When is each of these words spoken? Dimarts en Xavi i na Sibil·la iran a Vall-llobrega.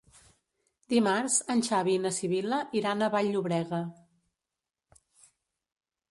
Dimarts 0.91 1.33
en 1.55 1.59
Xavi 1.67 1.91
i 1.97 1.99
na 2.05 2.11
Sibil·la 2.19 2.59
iran 2.79 3.07
a 3.07 3.09
Vall-llobrega. 3.17 3.83